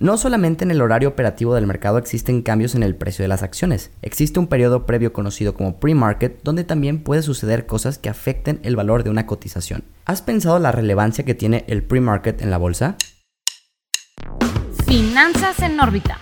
[0.00, 3.42] No solamente en el horario operativo del mercado existen cambios en el precio de las
[3.42, 8.60] acciones, existe un periodo previo conocido como pre-market donde también puede suceder cosas que afecten
[8.62, 9.82] el valor de una cotización.
[10.04, 12.96] ¿Has pensado la relevancia que tiene el pre-market en la bolsa?
[14.88, 16.18] Finanzas en órbita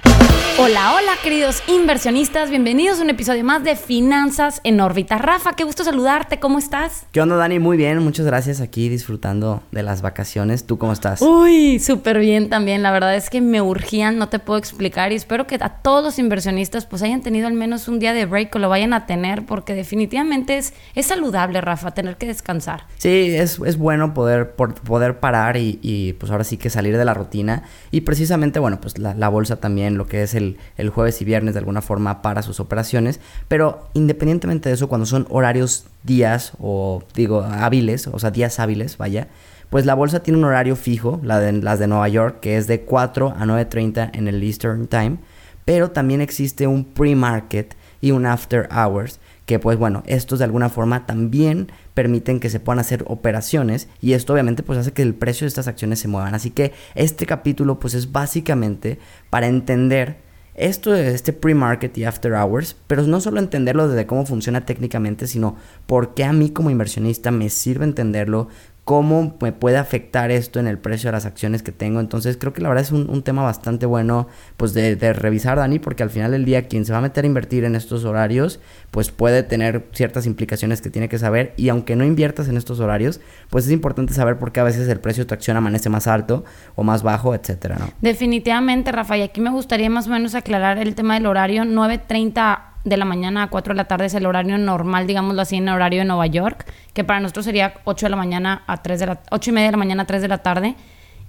[0.59, 5.19] Hola, hola queridos inversionistas, bienvenidos a un episodio más de Finanzas en órbita.
[5.19, 7.05] Rafa, qué gusto saludarte, ¿cómo estás?
[7.13, 7.59] ¿Qué onda Dani?
[7.59, 10.65] Muy bien, muchas gracias aquí disfrutando de las vacaciones.
[10.65, 11.21] ¿Tú cómo estás?
[11.21, 15.17] Uy, súper bien también, la verdad es que me urgían, no te puedo explicar y
[15.17, 18.57] espero que a todos los inversionistas pues hayan tenido al menos un día de break
[18.57, 22.87] o lo vayan a tener porque definitivamente es, es saludable, Rafa, tener que descansar.
[22.97, 27.13] Sí, es, es bueno poder, poder parar y, pues ahora sí que salir de la
[27.13, 31.25] rutina y precisamente, bueno, pues la, bolsa también, lo que es el el, jueves y
[31.25, 36.53] viernes de alguna forma para sus operaciones, pero independientemente de eso, cuando son horarios días
[36.59, 39.29] o digo hábiles, o sea, días hábiles, vaya,
[39.71, 42.83] pues la bolsa tiene un horario fijo, de, las de Nueva York, que es de
[42.83, 45.19] 4 a 9.30 en el Eastern Time,
[45.65, 50.69] pero también existe un pre-market y un after hours, que pues bueno, estos de alguna
[50.69, 55.15] forma también permiten que se puedan hacer operaciones y esto obviamente pues hace que el
[55.15, 56.35] precio de estas acciones se muevan.
[56.35, 58.99] Así que este capítulo pues es básicamente
[59.31, 60.19] para entender
[60.57, 65.27] esto de este pre-market y after hours, pero no solo entenderlo desde cómo funciona técnicamente,
[65.27, 68.49] sino por qué a mí como inversionista me sirve entenderlo,
[68.87, 71.99] cómo me puede afectar esto en el precio de las acciones que tengo.
[71.99, 76.05] Entonces creo que la verdad es un, tema bastante bueno pues de, revisar, Dani, porque
[76.05, 78.61] al final del día quien se va a meter a invertir en estos horarios,
[78.93, 82.79] pues puede tener ciertas implicaciones que tiene que saber y aunque no inviertas en estos
[82.79, 83.21] horarios,
[83.51, 86.07] pues es importante saber por qué a veces el precio de tu acción amanece más
[86.07, 86.45] alto
[86.77, 87.89] o más bajo, etcétera, ¿no?
[88.01, 92.76] Definitivamente, Rafa, y aquí me gustaría más o menos aclarar el tema del horario 9.30
[92.87, 95.69] de la mañana a 4 de la tarde es el horario normal, digámoslo así, en
[95.69, 99.01] el horario de Nueva York, que para nosotros sería 8 de la mañana a 3
[99.01, 100.77] de la 8 y media de la mañana a 3 de la tarde.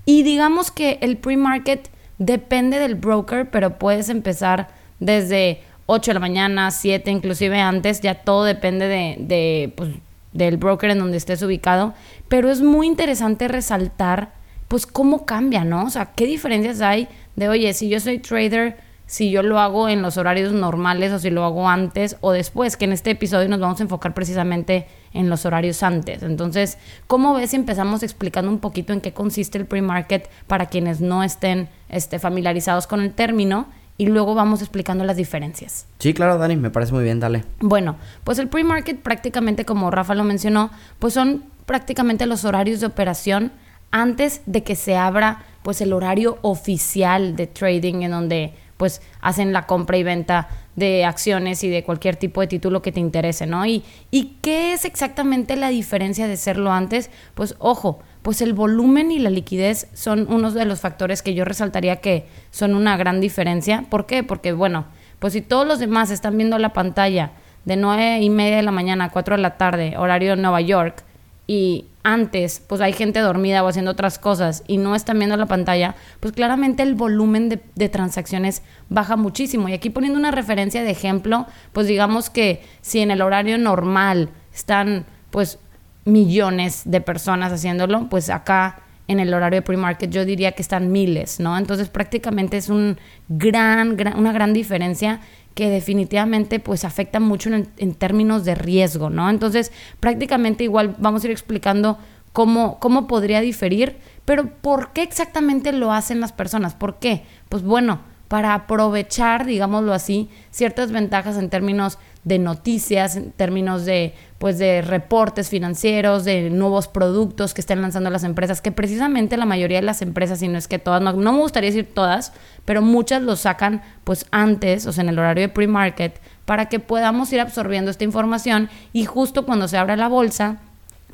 [0.06, 4.68] Y digamos que el pre-market depende del broker, pero puedes empezar
[5.00, 9.90] desde 8 de la mañana, 7, inclusive antes, ya todo depende de, de pues,
[10.34, 11.96] del broker en donde estés ubicado.
[12.28, 14.32] Pero es muy interesante resaltar,
[14.68, 15.86] pues, cómo cambia, ¿no?
[15.86, 19.90] O sea, qué diferencias hay de, oye, si yo soy trader si yo lo hago
[19.90, 23.48] en los horarios normales o si lo hago antes o después, que en este episodio
[23.48, 26.22] nos vamos a enfocar precisamente en los horarios antes.
[26.22, 31.00] Entonces, ¿cómo ves si empezamos explicando un poquito en qué consiste el pre-market para quienes
[31.00, 33.68] no estén este, familiarizados con el término?
[34.00, 35.88] Y luego vamos explicando las diferencias.
[35.98, 37.46] Sí, claro, Dani, me parece muy bien, dale.
[37.62, 40.70] Bueno, pues el pre-market prácticamente, como Rafa lo mencionó,
[41.00, 43.52] pues son prácticamente los horarios de operación
[43.90, 49.54] antes de que se abra pues el horario oficial de trading en donde pues hacen
[49.54, 53.48] la compra y venta de acciones y de cualquier tipo de título que te interese,
[53.48, 53.66] ¿no?
[53.66, 57.10] Y, ¿Y qué es exactamente la diferencia de serlo antes?
[57.34, 61.46] Pues ojo, pues el volumen y la liquidez son unos de los factores que yo
[61.46, 63.86] resaltaría que son una gran diferencia.
[63.90, 64.24] ¿Por qué?
[64.24, 64.86] Porque, bueno,
[65.20, 67.32] pues si todos los demás están viendo la pantalla
[67.66, 70.62] de 9 y media de la mañana a 4 de la tarde, horario de Nueva
[70.62, 71.04] York,
[71.48, 75.46] y antes pues hay gente dormida o haciendo otras cosas y no están viendo la
[75.46, 79.70] pantalla, pues claramente el volumen de, transacciones baja muchísimo.
[79.70, 84.30] Y aquí poniendo una referencia de ejemplo, pues digamos que si en el horario normal
[84.54, 85.60] están pues
[86.06, 90.92] millones de personas haciéndolo, pues acá en el horario de pre-market yo diría que están
[90.92, 91.58] miles, ¿no?
[91.58, 92.98] Entonces prácticamente es un
[93.30, 95.22] gran, gran, una gran diferencia
[95.58, 99.28] que definitivamente pues afecta mucho en, términos de riesgo, ¿no?
[99.28, 101.98] Entonces, prácticamente igual vamos a ir explicando
[102.32, 106.76] cómo, cómo podría diferir, pero ¿por qué exactamente lo hacen las personas?
[106.76, 107.24] ¿Por qué?
[107.50, 111.98] Pues bueno, para aprovechar, digámoslo así, ciertas ventajas en términos
[112.28, 118.10] de noticias, en términos de, pues, de reportes financieros, de nuevos productos que estén lanzando
[118.10, 121.14] las empresas, que precisamente la mayoría de las empresas, y no es que todas, no,
[121.14, 122.34] me gustaría decir todas,
[122.66, 126.80] pero muchas lo sacan pues antes, o sea, en el horario de pre-market, para que
[126.80, 130.58] podamos ir absorbiendo esta información y justo cuando se abra la bolsa,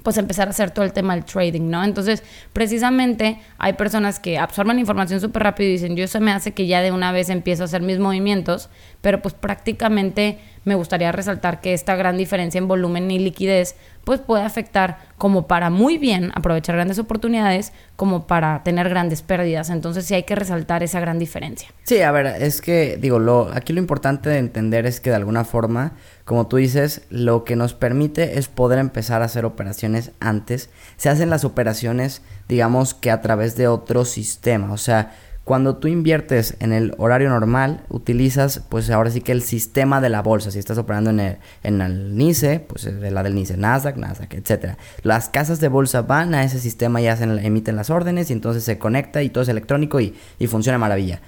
[0.01, 1.83] pues empezar a hacer todo el tema del trading, ¿no?
[1.83, 6.53] Entonces, precisamente hay personas que absorben información súper rápido y dicen, yo eso me hace
[6.53, 8.69] que ya de una vez empiezo a hacer mis movimientos,
[9.01, 14.19] pero pues prácticamente me gustaría resaltar que esta gran diferencia en volumen y liquidez pues
[14.19, 19.69] puede afectar como para muy bien aprovechar grandes oportunidades como para tener grandes pérdidas.
[19.69, 21.69] Entonces sí hay que resaltar esa gran diferencia.
[21.83, 25.15] Sí, a ver, es que digo, lo, aquí lo importante de entender es que de
[25.15, 25.93] alguna forma,
[26.25, 30.69] como tú dices, lo que nos permite es poder empezar a hacer operaciones antes.
[30.97, 34.73] Se hacen las operaciones, digamos que a través de otro sistema.
[34.73, 35.13] O sea,
[35.43, 40.07] Cuando tú inviertes en el horario normal, utilizas pues ahora sí que el sistema de
[40.07, 40.51] la bolsa.
[40.51, 44.33] Si estás operando en el, en el NICE, pues de la del NICE, Nasdaq, Nasdaq,
[44.35, 44.77] etc.
[45.01, 48.63] Las casas de bolsa van a ese sistema y hacen, emiten las órdenes y entonces
[48.63, 51.19] se conecta y todo es electrónico y, y funciona maravilla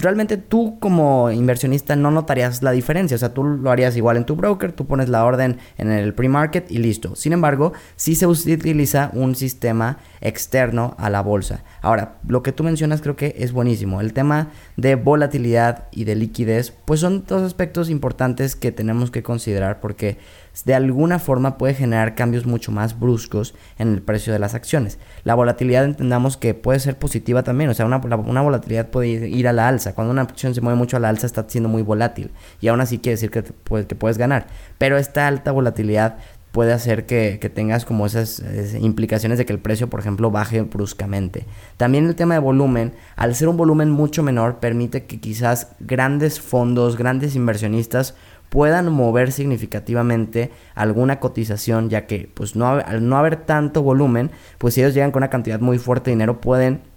[0.00, 3.14] realmente tú como inversionista no notarías la diferencia.
[3.14, 6.14] O sea, tú lo harías igual en tu broker, tú pones la orden en el
[6.14, 7.14] pre-market y listo.
[7.16, 11.62] Sin embargo, sí se utiliza un sistema externo a la bolsa.
[11.82, 14.00] Ahora, lo que tú mencionas creo que es buenísimo.
[14.00, 19.22] El tema de volatilidad y de liquidez, pues son dos aspectos importantes que tenemos que
[19.22, 20.18] considerar porque
[20.64, 24.98] de alguna forma puede generar cambios mucho más bruscos en el precio de las acciones.
[25.24, 29.48] La volatilidad entendamos que puede ser positiva también, o sea, una, una, volatilidad puede ir
[29.48, 29.94] a la alza.
[29.94, 32.30] Cuando una acción se mueve mucho a la alza está siendo muy volátil
[32.60, 34.48] y aún así quiere decir que, que puedes ganar.
[34.76, 36.16] Pero esta alta volatilidad
[36.52, 38.42] puede hacer que, que tengas como esas,
[38.80, 41.46] implicaciones de que el precio, por ejemplo, baje bruscamente.
[41.76, 46.40] También el tema de volumen, al ser un volumen mucho menor, permite que quizás grandes
[46.40, 48.14] fondos, grandes inversionistas
[48.48, 54.74] puedan mover significativamente alguna cotización, ya que pues no, al no haber tanto volumen, pues
[54.74, 56.89] si ellos llegan con una cantidad muy fuerte de dinero pueden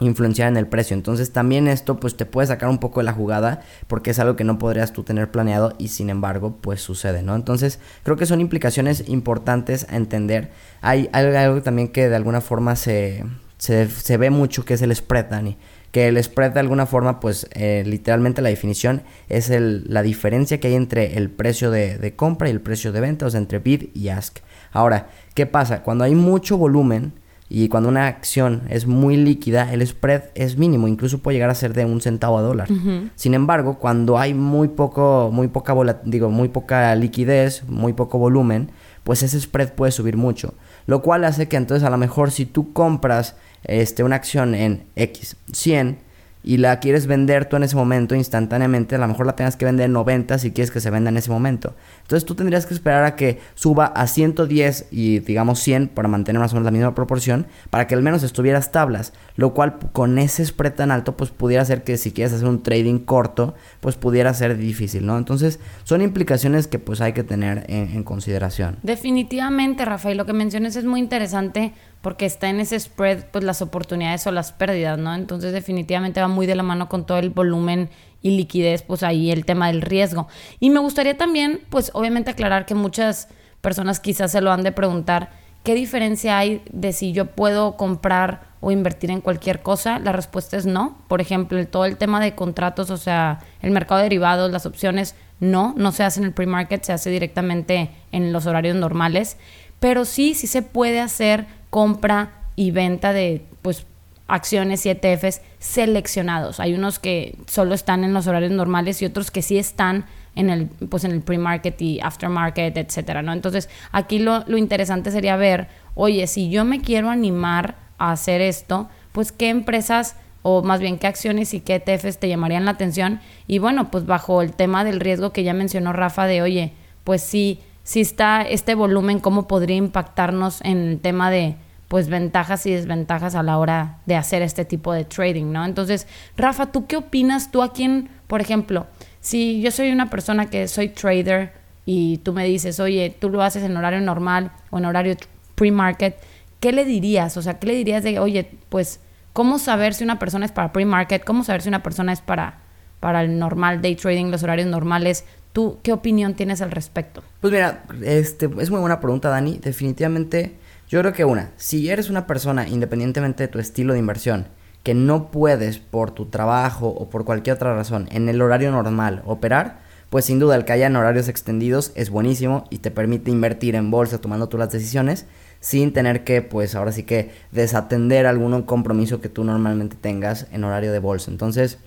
[0.00, 0.94] influenciar en el precio.
[0.94, 4.36] Entonces también esto pues te puede sacar un poco de la jugada porque es algo
[4.36, 7.34] que no podrías tú tener planeado y sin embargo pues sucede, ¿no?
[7.34, 10.50] Entonces creo que son implicaciones importantes a entender.
[10.80, 13.24] Hay, algo también que de alguna forma se,
[13.58, 15.56] se, se ve mucho que es el spread, Dani
[15.92, 20.60] que el spread de alguna forma, pues eh, literalmente la definición es el, la diferencia
[20.60, 23.38] que hay entre el precio de, de, compra y el precio de venta, o sea,
[23.38, 24.38] entre bid y ask.
[24.70, 25.82] Ahora, ¿qué pasa?
[25.82, 27.12] Cuando hay mucho volumen
[27.50, 31.54] y cuando una acción es muy líquida, el spread es mínimo, incluso puede llegar a
[31.54, 32.68] ser de un centavo a dólar.
[33.14, 35.74] Sin embargo, cuando hay muy poco, muy poca
[36.04, 38.70] digo, muy poca liquidez, muy poco volumen,
[39.02, 40.54] pues ese spread puede subir mucho.
[40.86, 44.84] Lo cual hace que entonces a lo mejor si tú compras este, una acción en
[44.96, 46.07] X 100
[46.42, 49.64] y la quieres vender tú en ese momento instantáneamente, a lo mejor la tengas que
[49.64, 51.74] vender en 90 si quieres que se venda en ese momento.
[52.02, 56.40] Entonces tú tendrías que esperar a que suba a 110 y digamos 100 para mantener
[56.40, 60.18] más o menos la misma proporción, para que al menos estuvieras tablas, lo cual con
[60.18, 63.96] ese spread tan alto pues pudiera ser que si quieres hacer un trading corto pues
[63.96, 65.18] pudiera ser difícil, ¿no?
[65.18, 68.78] Entonces son implicaciones que pues hay que tener en, en consideración.
[68.82, 71.72] Definitivamente, Rafael, lo que mencionas es muy interesante
[72.08, 75.14] porque está en ese spread pues las oportunidades o las pérdidas, ¿no?
[75.14, 77.90] Entonces definitivamente va muy de la mano con todo el volumen
[78.22, 80.26] y liquidez, pues ahí el tema del riesgo.
[80.58, 83.28] Y me gustaría también, pues obviamente aclarar que muchas
[83.60, 85.32] personas quizás se lo han de preguntar,
[85.64, 89.98] ¿qué diferencia hay de si yo puedo comprar o invertir en cualquier cosa?
[89.98, 90.96] La respuesta es no.
[91.08, 95.14] Por ejemplo, todo el tema de contratos, o sea, el mercado de derivados, las opciones,
[95.40, 99.36] no, no se hace en el pre-market, se hace directamente en los horarios normales.
[99.78, 103.86] Pero sí, sí se puede hacer compra y venta de pues
[104.26, 106.60] acciones y ETFs seleccionados.
[106.60, 110.04] Hay unos que solo están en los horarios normales y otros que sí están
[110.34, 113.32] en el pues en el pre-market y aftermarket, etcétera, ¿no?
[113.32, 118.40] Entonces, aquí lo, lo interesante sería ver, oye, si yo me quiero animar a hacer
[118.40, 122.72] esto, pues qué empresas o más bien qué acciones y qué ETFs te llamarían la
[122.72, 126.72] atención y bueno, pues bajo el tema del riesgo que ya mencionó Rafa de, oye,
[127.02, 131.56] pues sí si está este volumen, cómo podría impactarnos en el tema de
[131.88, 135.64] pues ventajas y desventajas a la hora de hacer este tipo de trading, ¿no?
[135.64, 136.06] Entonces,
[136.36, 137.50] Rafa, ¿tú qué opinas?
[137.50, 138.86] Tú a quién, por ejemplo,
[139.22, 141.54] si yo soy una persona que soy trader
[141.86, 145.16] y tú me dices, oye, tú lo haces en horario normal o en horario
[145.54, 146.20] pre-market,
[146.60, 147.38] ¿qué le dirías?
[147.38, 149.00] O sea, ¿qué le dirías de, oye, pues,
[149.32, 151.24] ¿cómo saber si una persona es para pre-market?
[151.24, 152.58] ¿Cómo saber si una persona es para,
[153.00, 155.24] para el normal day trading, los horarios normales?
[155.52, 157.22] ¿Tú qué opinión tienes al respecto?
[157.40, 159.58] Pues mira, este, es muy buena pregunta, Dani.
[159.58, 160.56] Definitivamente,
[160.88, 164.46] yo creo que una, si eres una persona, independientemente de tu estilo de inversión,
[164.82, 169.22] que no puedes por tu trabajo o por cualquier otra razón en el horario normal
[169.26, 169.80] operar,
[170.10, 173.74] pues sin duda el que haya en horarios extendidos es buenísimo y te permite invertir
[173.74, 175.26] en bolsa tomando tú las decisiones
[175.60, 180.64] sin tener que, pues ahora sí que desatender algún compromiso que tú normalmente tengas en
[180.64, 181.30] horario de bolsa.
[181.30, 181.78] Entonces,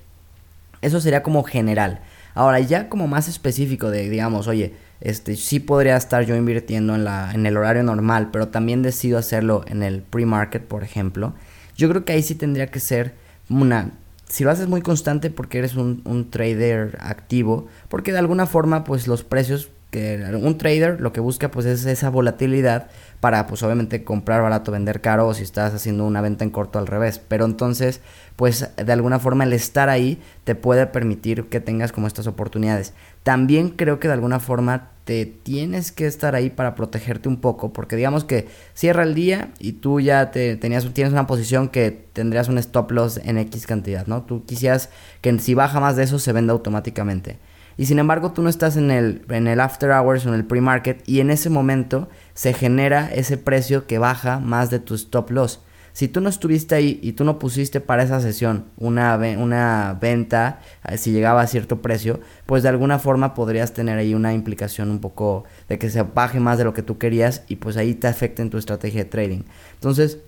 [0.81, 2.01] eso sería como general.
[2.33, 7.03] Ahora, ya como más específico de, digamos, oye, este, sí podría estar yo invirtiendo en,
[7.03, 11.33] la, en el horario normal, pero también decido hacerlo en el pre-market, por ejemplo,
[11.75, 13.15] yo creo que ahí sí tendría que ser
[13.49, 13.91] una...
[14.27, 18.85] Si lo haces muy constante porque eres un, un trader activo, porque de alguna forma,
[18.85, 22.87] pues los precios que un trader lo que busca pues es esa volatilidad
[23.19, 26.79] para pues obviamente comprar barato, vender caro o si estás haciendo una venta en corto
[26.79, 27.19] al revés.
[27.19, 28.01] Pero entonces
[28.37, 32.93] pues de alguna forma el estar ahí te puede permitir que tengas como estas oportunidades.
[33.23, 37.73] También creo que de alguna forma te tienes que estar ahí para protegerte un poco,
[37.73, 41.91] porque digamos que cierra el día y tú ya te tenías tienes una posición que
[42.13, 44.23] tendrías un stop loss en X cantidad, ¿no?
[44.23, 44.89] Tú quisieras
[45.21, 47.39] que si baja más de eso se venda automáticamente.
[47.81, 50.45] Y sin embargo, tú no estás en el, en el after hours o en el
[50.45, 55.31] pre-market y en ese momento se genera ese precio que baja más de tu stop
[55.31, 55.61] loss.
[55.91, 60.59] Si tú no estuviste ahí y tú no pusiste para esa sesión una, una venta,
[60.87, 64.91] eh, si llegaba a cierto precio, pues de alguna forma podrías tener ahí una implicación
[64.91, 67.95] un poco de que se baje más de lo que tú querías y pues ahí
[67.95, 69.41] te afecta en tu estrategia de trading.
[69.73, 70.19] Entonces,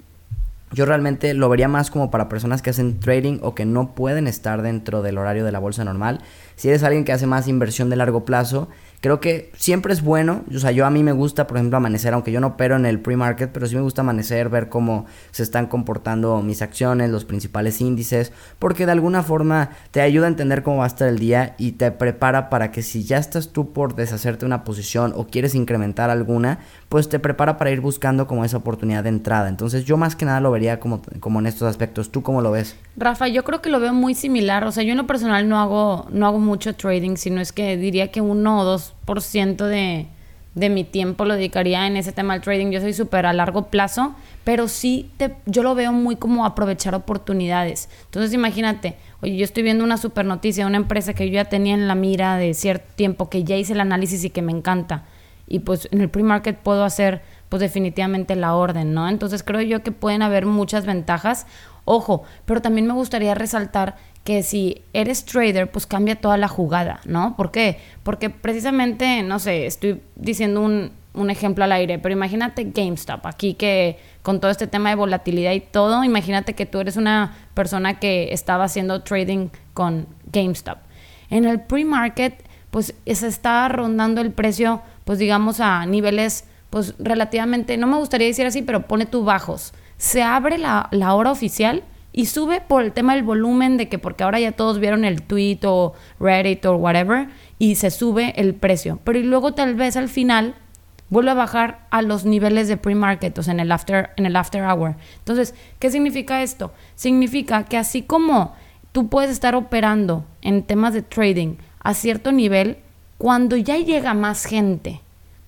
[0.74, 4.28] yo realmente lo vería más como para personas que hacen trading o que no pueden
[4.28, 6.22] estar dentro del horario de la bolsa normal.
[6.56, 8.70] Si eres alguien que hace más inversión de largo plazo,
[9.04, 12.14] Creo que siempre es bueno, o sea, yo a mí me gusta, por ejemplo, amanecer,
[12.14, 15.44] aunque yo no opero en el pre-market, pero sí me gusta amanecer, ver cómo se
[15.44, 20.64] están comportando mis acciones, los principales índices, porque de alguna forma te ayuda a entender
[20.64, 23.74] cómo va a estar el día y te prepara para que si ya estás tú
[23.74, 28.46] por deshacerte una posición o quieres incrementar alguna, pues te prepara para ir buscando como
[28.46, 29.50] esa oportunidad de entrada.
[29.50, 32.10] Entonces yo más que nada lo vería como, como en estos aspectos.
[32.10, 32.78] ¿Tú cómo lo ves?
[32.96, 34.64] Rafa, yo creo que lo veo muy similar.
[34.64, 37.76] O sea, yo en lo personal no hago, no hago mucho trading, sino es que
[37.76, 40.08] diría que uno o dos por ciento de,
[40.56, 42.72] de mi tiempo lo dedicaría en ese tema del trading.
[42.72, 46.94] Yo soy súper a largo plazo, pero sí te, yo lo veo muy como aprovechar
[46.96, 47.90] oportunidades.
[48.06, 51.74] Entonces imagínate, oye, yo estoy viendo una super noticia, una empresa que yo ya tenía
[51.74, 55.04] en la mira de cierto tiempo, que ya hice el análisis y que me encanta.
[55.48, 57.22] Y pues en el pre-market puedo hacer
[57.54, 59.08] pues definitivamente la orden, ¿no?
[59.08, 61.46] Entonces creo yo que pueden haber muchas ventajas.
[61.86, 67.00] Ojo, pero también me gustaría resaltar que si eres trader, pues cambia toda la jugada,
[67.06, 67.36] ¿no?
[67.38, 67.78] ¿Por qué?
[68.02, 73.54] Porque precisamente, no sé, estoy diciendo un, un ejemplo al aire, pero imagínate GameStop, aquí
[73.54, 78.00] que con todo este tema de volatilidad y todo, imagínate que tú eres una persona
[78.00, 80.80] que estaba haciendo trading con GameStop.
[81.30, 82.34] En el pre-market,
[82.72, 88.26] pues se está rondando el precio, pues digamos a niveles, pues relativamente, no me gustaría
[88.26, 89.76] decir así, pero pone tú bajos.
[89.98, 94.24] Se abre la, hora oficial y sube por el tema del volumen de que porque
[94.24, 97.28] ahora ya todos vieron el tweet o Reddit o whatever
[97.60, 99.00] y se sube el precio.
[99.04, 100.56] Pero y luego tal vez al final
[101.10, 104.36] vuelve a bajar a los niveles de pre-market, o sea, en el after en el
[104.36, 104.96] after hour.
[105.20, 106.74] Entonces, ¿qué significa esto?
[106.96, 108.56] Significa que así como
[108.94, 112.80] tú puedes estar operando en temas de trading a cierto nivel,
[113.20, 115.03] cuando ya llega más gente,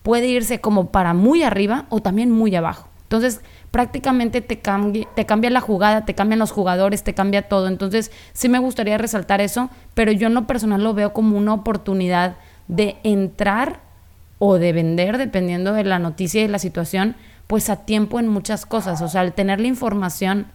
[0.05, 2.87] puede irse como para muy arriba o también muy abajo.
[3.05, 7.67] Entonces, prácticamente te, te cambia la jugada, te cambian los jugadores, te cambia todo.
[7.67, 11.55] Entonces, sí me gustaría resaltar eso, pero yo en lo personal lo veo como una
[11.55, 12.35] oportunidad
[12.67, 13.79] de entrar
[14.37, 17.15] o de vender, dependiendo de la noticia y la situación,
[17.47, 19.01] pues a tiempo en muchas cosas.
[19.01, 20.45] O sea, al tener la información,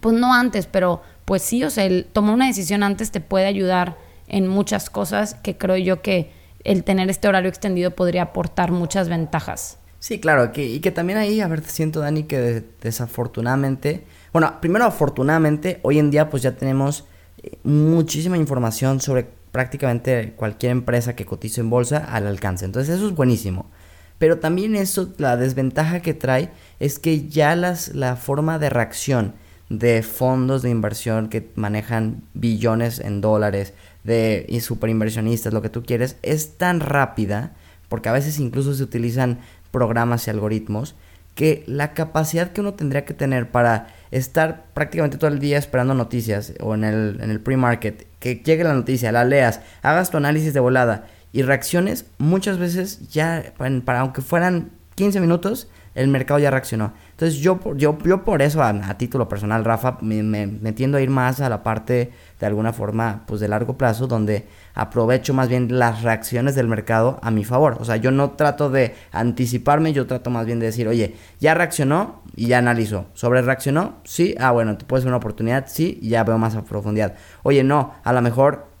[0.00, 3.46] pues no antes, pero pues sí, o sea, el tomar una decisión antes te puede
[3.46, 3.96] ayudar
[4.28, 9.08] en muchas cosas que creo yo que el tener este horario extendido podría aportar muchas
[9.08, 9.78] ventajas.
[9.98, 14.84] Sí, claro, que, y que también ahí, a ver, siento, Dani, que desafortunadamente, bueno, primero
[14.84, 17.04] afortunadamente, hoy en día pues ya tenemos
[17.42, 22.64] eh, muchísima información sobre prácticamente cualquier empresa que cotice en bolsa al alcance.
[22.64, 23.70] Entonces eso es buenísimo.
[24.18, 26.50] Pero también eso, la desventaja que trae
[26.80, 29.34] es que ya las, la forma de reacción
[29.68, 33.72] de fondos de inversión que manejan billones en dólares,
[34.04, 37.52] de y inversionistas, lo que tú quieres, es tan rápida,
[37.88, 39.38] porque a veces incluso se utilizan
[39.70, 40.94] programas y algoritmos,
[41.34, 45.94] que la capacidad que uno tendría que tener para estar prácticamente todo el día esperando
[45.94, 50.18] noticias o en el, en el pre-market, que llegue la noticia, la leas, hagas tu
[50.18, 56.40] análisis de volada y reacciones, muchas veces ya, para aunque fueran 15 minutos, el mercado
[56.40, 56.92] ya reaccionó.
[57.10, 61.10] Entonces yo, yo, yo por eso, a, título personal, Rafa, me, me, tiendo a ir
[61.10, 65.78] más a la parte de alguna forma pues de largo plazo, donde aprovecho más bien
[65.78, 67.76] las reacciones del mercado a mi favor.
[67.80, 71.54] O sea, yo no trato de anticiparme, yo trato más bien de decir, oye, ya
[71.54, 73.06] reaccionó y ya analizo.
[73.14, 73.96] ¿Sobre reaccionó?
[74.04, 77.14] Sí, ah, bueno, te puede ser una oportunidad, sí, ya veo más a profundidad.
[77.42, 78.71] Oye, no, a lo mejor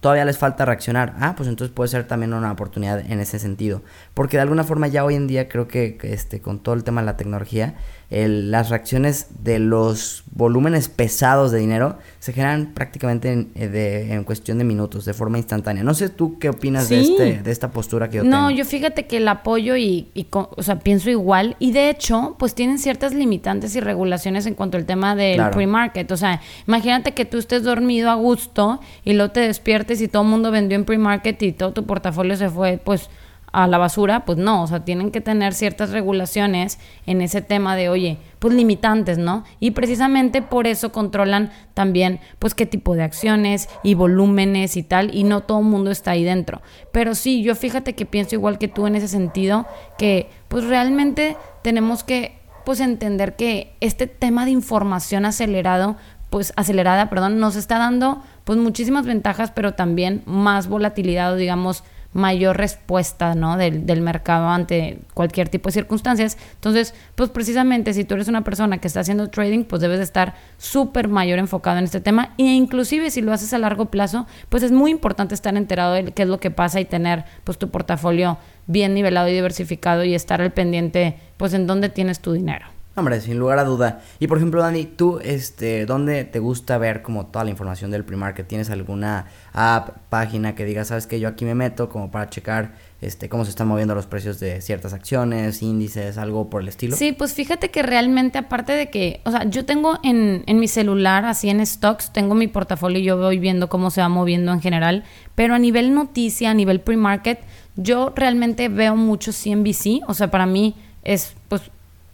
[0.00, 1.14] todavía les falta reaccionar.
[1.20, 3.82] Ah, pues entonces puede ser también una oportunidad en ese sentido.
[4.14, 7.00] Porque de alguna forma ya hoy en día creo que, este, con todo el tema
[7.00, 7.74] de la tecnología,
[8.08, 14.58] las reacciones de los volúmenes pesados de dinero se generan prácticamente en, eh, en, cuestión
[14.58, 15.82] de minutos, de forma instantánea.
[15.82, 18.36] No sé tú qué opinas de, este, de esta postura que yo tengo.
[18.36, 21.56] No, yo fíjate que el apoyo y, o sea, pienso igual.
[21.58, 26.10] Y de hecho, pues tienen ciertas limitantes y regulaciones en cuanto al tema del pre-market.
[26.12, 30.22] O sea, imagínate que tú estés dormido a gusto y luego te despiertes y todo
[30.22, 33.08] el mundo vendió en pre-market y todo tu portafolio se fue, pues
[33.52, 37.76] a la basura, pues no, o sea, tienen que tener ciertas regulaciones en ese tema
[37.76, 39.44] de, oye, pues limitantes, ¿no?
[39.60, 45.14] Y precisamente por eso controlan también, pues qué tipo de acciones y volúmenes y tal,
[45.14, 46.60] y no todo el mundo está ahí dentro.
[46.92, 51.36] Pero sí, yo fíjate que pienso igual que tú en ese sentido, que pues realmente
[51.62, 55.96] tenemos que pues entender que este tema de información acelerado,
[56.30, 61.84] pues acelerada, perdón, nos está dando pues muchísimas ventajas, pero también más volatilidad, digamos,
[62.16, 63.56] mayor respuesta ¿no?
[63.56, 66.38] del, del, mercado ante cualquier tipo de circunstancias.
[66.54, 70.04] Entonces, pues precisamente si tú eres una persona que está haciendo trading, pues debes de
[70.04, 72.34] estar súper mayor enfocado en este tema.
[72.38, 76.12] E inclusive si lo haces a largo plazo, pues es muy importante estar enterado de
[76.12, 80.14] qué es lo que pasa y tener pues tu portafolio bien nivelado y diversificado y
[80.14, 82.75] estar al pendiente pues en dónde tienes tu dinero.
[82.98, 84.00] Hombre, sin lugar a duda.
[84.18, 88.06] Y por ejemplo, Dani, tú, este, ¿dónde te gusta ver como toda la información del
[88.06, 88.48] pre-market?
[88.48, 92.72] ¿Tienes alguna app, página que diga, sabes que yo aquí me meto como para checar
[93.02, 96.96] este, cómo se están moviendo los precios de ciertas acciones, índices, algo por el estilo?
[96.96, 100.66] Sí, pues fíjate que realmente aparte de que, o sea, yo tengo en, en mi
[100.66, 104.52] celular, así en stocks, tengo mi portafolio y yo voy viendo cómo se va moviendo
[104.52, 107.40] en general, pero a nivel noticia, a nivel pre-market,
[107.76, 110.74] yo realmente veo mucho CNBC, o sea, para mí
[111.04, 111.60] es pues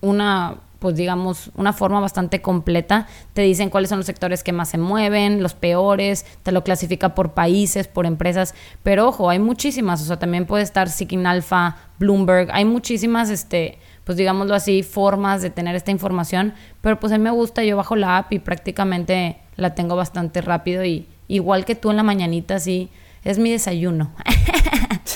[0.00, 3.06] una pues digamos, una forma bastante completa.
[3.34, 7.14] Te dicen cuáles son los sectores que más se mueven, los peores, te lo clasifica
[7.14, 11.76] por países, por empresas, pero ojo, hay muchísimas, o sea, también puede estar Seeking Alpha,
[12.00, 17.18] Bloomberg, hay muchísimas, este, pues digámoslo así, formas de tener esta información, pero pues a
[17.18, 21.64] mí me gusta, yo bajo la app y prácticamente la tengo bastante rápido y igual
[21.64, 22.90] que tú en la mañanita, sí,
[23.22, 24.10] es mi desayuno.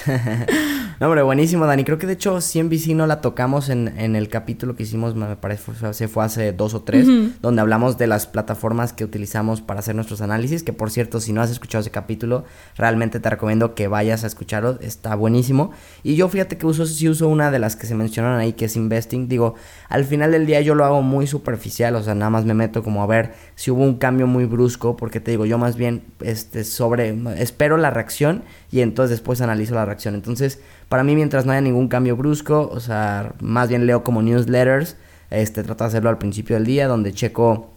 [0.99, 1.85] no, hombre, buenísimo, Dani.
[1.85, 5.37] Creo que de hecho CNBC no la tocamos en, en el capítulo que hicimos, me
[5.37, 7.07] parece, se fue hace dos o tres,
[7.43, 11.35] donde hablamos de las plataformas que utilizamos para hacer nuestros análisis, que por cierto, si
[11.35, 12.45] no has escuchado ese capítulo,
[12.77, 15.71] realmente te recomiendo que vayas a escucharlo, está buenísimo.
[16.03, 18.65] Y yo fíjate que uso, sí uso una de las que se mencionan ahí, que
[18.65, 19.29] es Investing.
[19.29, 19.55] Digo,
[19.91, 22.83] al final del día yo lo hago muy superficial, o sea, nada más me meto
[22.83, 26.05] como a ver si hubo un cambio muy brusco, porque te digo, yo más bien
[26.21, 30.15] este, sobre, espero la reacción y entonces después analizo la reacción.
[30.15, 34.23] Entonces, para mí, mientras no haya ningún cambio brusco, o sea, más bien leo como
[34.23, 34.97] newsletters,
[35.31, 37.76] este, trato de hacerlo al principio del día, donde checo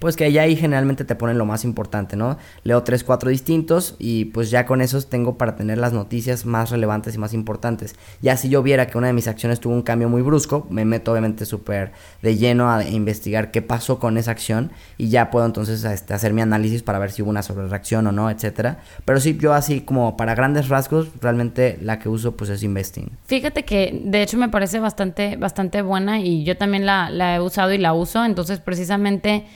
[0.00, 2.38] pues que allá ahí generalmente te ponen lo más importante, ¿no?
[2.64, 6.70] Leo tres, cuatro distintos y pues ya con esos tengo para tener las noticias más
[6.70, 7.96] relevantes y más importantes.
[8.22, 10.84] Ya si yo viera que una de mis acciones tuvo un cambio muy brusco, me
[10.84, 15.46] meto obviamente súper de lleno a investigar qué pasó con esa acción y ya puedo
[15.46, 18.78] entonces este, hacer mi análisis para ver si hubo una sobrereacción o no, etcétera.
[19.04, 23.10] Pero sí, yo así como para grandes rasgos, realmente la que uso pues es Investing.
[23.26, 27.40] Fíjate que de hecho me parece bastante, bastante buena y yo también la, la he
[27.40, 29.46] usado y la uso, entonces precisamente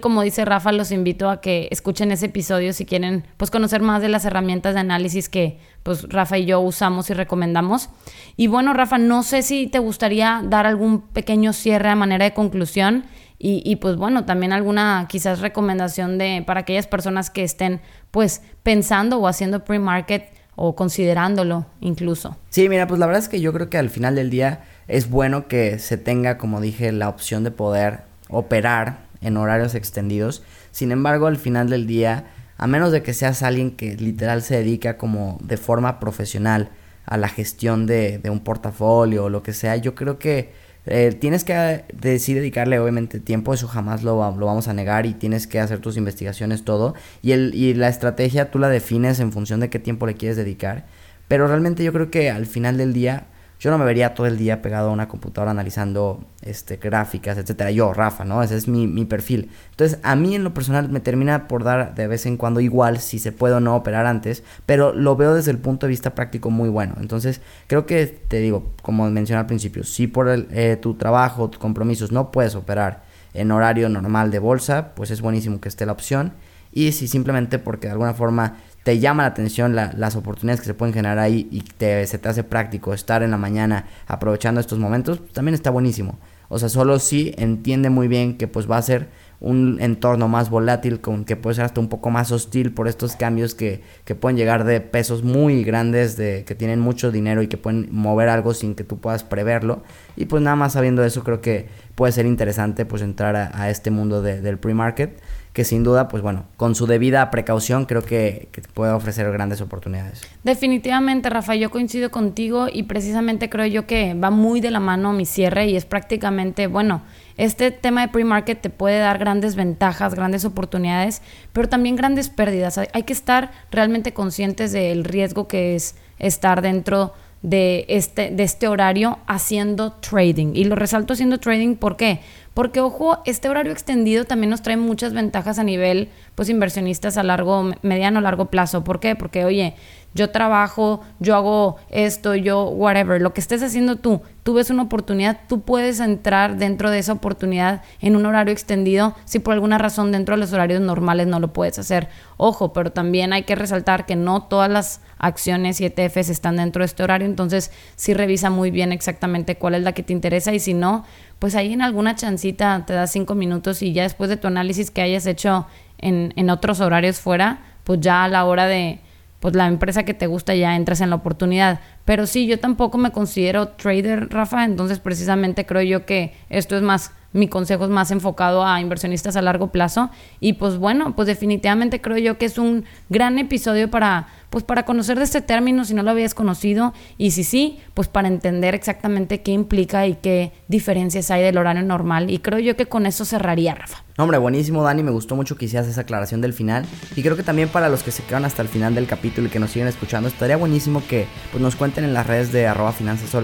[0.00, 4.00] como dice Rafa, los invito a que escuchen ese episodio si quieren pues conocer más
[4.00, 7.90] de las herramientas de análisis que pues Rafa y yo usamos y recomendamos.
[8.36, 12.32] Y bueno, Rafa, no sé si te gustaría dar algún pequeño cierre a manera de
[12.32, 13.04] conclusión
[13.38, 18.40] y, y pues bueno, también alguna quizás recomendación de para aquellas personas que estén pues
[18.62, 22.36] pensando o haciendo pre-market o considerándolo incluso.
[22.48, 25.10] Sí, mira, pues la verdad es que yo creo que al final del día es
[25.10, 30.42] bueno que se tenga, como dije, la opción de poder operar en horarios extendidos.
[30.70, 34.56] Sin embargo, al final del día, a menos de que seas alguien que literal se
[34.56, 36.70] dedica como de forma profesional
[37.06, 40.52] a la gestión de, un portafolio o lo que sea, yo creo que
[40.86, 45.14] eh, tienes que decir dedicarle obviamente tiempo, eso jamás lo, lo, vamos a negar y
[45.14, 46.94] tienes que hacer tus investigaciones, todo.
[47.22, 50.36] Y, el, y la estrategia tú la defines en función de qué tiempo le quieres
[50.36, 50.84] dedicar.
[51.26, 53.26] Pero realmente yo creo que al final del día
[53.58, 57.70] yo no me vería todo el día pegado a una computadora analizando este, gráficas, etcétera.
[57.70, 58.42] Yo, Rafa, ¿no?
[58.42, 59.50] Ese es mi, mi, perfil.
[59.70, 62.98] Entonces, a mí en lo personal me termina por dar de vez en cuando igual
[62.98, 66.14] si se puede o no operar antes, pero lo veo desde el punto de vista
[66.14, 66.94] práctico muy bueno.
[67.00, 71.58] Entonces, creo que te digo, como mencioné al principio, si por eh, tu trabajo, tus
[71.58, 73.02] compromisos no puedes operar
[73.34, 76.32] en horario normal de bolsa, pues es buenísimo que esté la opción.
[76.76, 80.74] Y si simplemente porque de alguna forma te llama la atención las oportunidades que se
[80.74, 84.80] pueden generar ahí y te, se te hace práctico estar en la mañana aprovechando estos
[84.80, 86.18] momentos, también está buenísimo.
[86.48, 89.08] O sea, solo si entiende muy bien que pues va a ser
[89.40, 93.14] un entorno más volátil, con que puede ser hasta un poco más hostil por estos
[93.14, 97.48] cambios que, que, pueden llegar de pesos muy grandes, de que tienen mucho dinero y
[97.48, 99.82] que pueden mover algo sin que tú puedas preverlo.
[100.16, 103.90] Y pues nada más sabiendo eso creo que puede ser interesante pues entrar a, este
[103.90, 105.20] mundo del pre-market
[105.54, 110.26] que sin duda, pues bueno, con su debida precaución creo que, puede ofrecer grandes oportunidades.
[110.42, 115.12] Definitivamente, Rafa, yo coincido contigo y precisamente creo yo que va muy de la mano
[115.12, 117.02] mi cierre y es prácticamente, bueno,
[117.36, 122.78] este tema de pre-market te puede dar grandes ventajas, grandes oportunidades, pero también grandes pérdidas.
[122.92, 127.12] Hay que estar realmente conscientes del riesgo que es estar dentro
[127.44, 130.54] de este, de este horario haciendo trading.
[130.54, 132.20] Y lo resalto haciendo trading, ¿por qué?
[132.20, 132.20] Porque,
[132.54, 137.70] ojo, este horario extendido también nos trae muchas ventajas a nivel, pues, inversionistas a largo,
[137.82, 138.84] mediano, largo plazo.
[138.84, 139.16] ¿Por qué?
[139.16, 139.74] Porque, oye,
[140.14, 144.84] yo trabajo, yo hago esto, yo, whatever, lo que estés haciendo tú, tú ves una
[144.84, 149.76] oportunidad, tú puedes entrar dentro de esa oportunidad en un horario extendido si por alguna
[149.76, 152.08] razón dentro de los horarios normales no lo puedes hacer.
[152.36, 156.82] Ojo, pero también hay que resaltar que no todas las acciones y ETFs están dentro
[156.82, 160.52] de este horario, entonces sí revisa muy bien exactamente cuál es la que te interesa
[160.52, 161.04] y si no,
[161.38, 164.90] pues ahí en alguna chancita te das cinco minutos y ya después de tu análisis
[164.90, 165.66] que hayas hecho
[165.98, 169.00] en, en otros horarios fuera, pues ya a la hora de
[169.44, 171.80] pues la empresa que te gusta ya entras en la oportunidad.
[172.06, 176.82] Pero sí, yo tampoco me considero trader, Rafa, entonces precisamente creo yo que esto es
[176.82, 180.08] más, mi consejo es más enfocado a inversionistas a largo plazo.
[180.40, 184.84] Y pues bueno, pues definitivamente creo yo que es un gran episodio para pues para
[184.84, 188.72] conocer de este término si no lo habías conocido y si sí, pues para entender
[188.74, 193.04] exactamente qué implica y qué diferencias hay del horario normal y creo yo que con
[193.04, 194.03] eso cerraría, Rafa.
[194.16, 196.84] Hombre, buenísimo Dani, me gustó mucho que hicieras esa aclaración del final
[197.16, 199.50] y creo que también para los que se quedan hasta el final del capítulo y
[199.50, 202.92] que nos siguen escuchando, estaría buenísimo que pues, nos cuenten en las redes de arroba
[202.92, 203.34] finanzas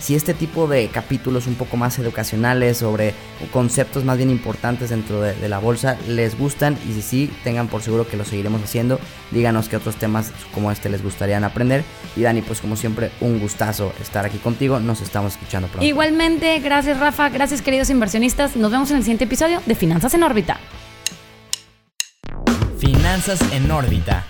[0.00, 3.14] si este tipo de capítulos un poco más educacionales sobre
[3.52, 7.82] conceptos más bien importantes dentro de, la bolsa les gustan y si sí, tengan por
[7.82, 8.98] seguro que lo seguiremos haciendo,
[9.30, 11.84] díganos qué otros temas como este les gustaría aprender.
[12.16, 14.80] Y Dani, pues como siempre, un gustazo estar aquí contigo.
[14.80, 15.86] Nos estamos escuchando pronto.
[15.86, 18.56] Igualmente, gracias Rafa, gracias queridos inversionistas.
[18.56, 20.58] Nos vemos en el siguiente episodio de Finanzas en órbita.
[22.78, 24.24] Finanzas en órbita.